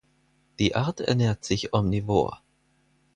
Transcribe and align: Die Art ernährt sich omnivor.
Die 0.57 0.73
Art 0.75 0.99
ernährt 0.99 1.45
sich 1.45 1.75
omnivor. 1.75 2.41